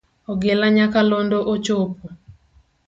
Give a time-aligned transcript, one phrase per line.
[0.31, 2.05] Ogila nyakalondo ochopo.